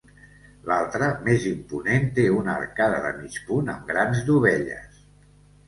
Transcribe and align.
L’altra, 0.69 1.09
més 1.27 1.45
imponent, 1.49 2.09
té 2.17 2.25
una 2.37 2.57
arcada 2.63 3.03
de 3.05 3.13
mig 3.21 3.39
punt 3.51 3.73
amb 3.77 3.87
grans 3.95 4.25
dovelles. 4.33 5.03